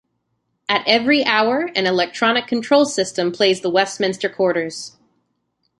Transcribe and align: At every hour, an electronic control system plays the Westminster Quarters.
At 0.67 0.87
every 0.87 1.23
hour, 1.25 1.69
an 1.75 1.85
electronic 1.85 2.47
control 2.47 2.87
system 2.87 3.31
plays 3.31 3.61
the 3.61 3.69
Westminster 3.69 4.29
Quarters. 4.29 4.97